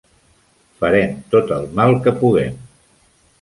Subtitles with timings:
[0.79, 2.57] Farem tot el mal que puguem.